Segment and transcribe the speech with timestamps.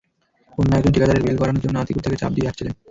[0.57, 2.73] অন্য একজন ঠিকাদারের বিল করানোর জন্য আতিকুর তাঁকে চাপ দিয়ে আসছিলেন।